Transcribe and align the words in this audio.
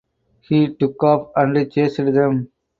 He 0.49 0.73
took 0.73 1.03
off 1.03 1.29
and 1.35 1.71
chased 1.71 1.97
them. 1.97 2.51